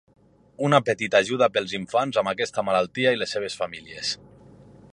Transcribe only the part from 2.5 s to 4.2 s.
malaltia i les seves famílies.